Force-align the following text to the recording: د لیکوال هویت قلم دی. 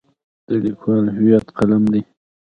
د 0.47 0.49
لیکوال 0.63 1.05
هویت 1.15 1.45
قلم 1.57 1.83
دی. 1.91 2.01